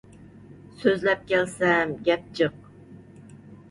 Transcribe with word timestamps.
سۆزلەپ 0.79 1.23
كەلسەم 1.33 1.95
گەپ 2.11 2.29
جىق! 2.43 2.61